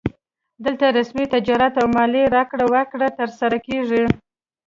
[0.63, 4.03] دلته رسمي تجارت او مالي راکړه ورکړه ترسره کیږي